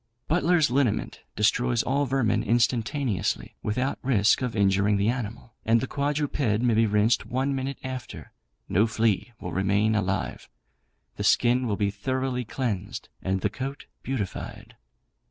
[0.27, 6.39] 'Butler's Liniment' destroys all vermin instantaneously, without risk of injuring the animal; and the quadruped
[6.39, 8.31] may be rinsed one minute after.
[8.67, 10.49] No flea will remain alive;
[11.17, 14.75] the skin will be thoroughly cleansed, and the coat beautified.